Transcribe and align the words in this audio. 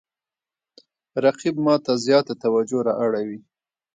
رقیب 1.23 1.55
ما 1.65 1.75
ته 1.85 1.91
زیاته 2.05 2.33
توجه 2.43 2.79
را 2.87 2.93
اړوي 3.03 3.39